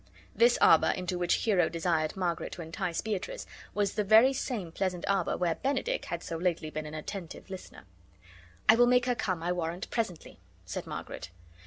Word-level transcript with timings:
This 0.35 0.57
arbor 0.61 0.89
into 0.89 1.19
which 1.19 1.45
Hero 1.45 1.69
desired 1.69 2.17
Margaret 2.17 2.51
to 2.53 2.63
entice 2.63 3.01
Beatrice 3.01 3.45
was 3.75 3.93
the 3.93 4.03
very 4.03 4.33
same 4.33 4.71
pleasant 4.71 5.05
arbor 5.07 5.37
where 5.37 5.53
Benedick 5.53 6.05
had 6.05 6.23
so 6.23 6.37
lately 6.37 6.71
been 6.71 6.87
an 6.87 6.95
attentive 6.95 7.51
listener. 7.51 7.83
"I 8.67 8.77
will 8.77 8.87
make 8.87 9.05
her 9.05 9.13
come, 9.13 9.43
I 9.43 9.51
warrant, 9.51 9.91
presently," 9.91 10.39
said 10.65 10.87
Margaret. 10.87 11.29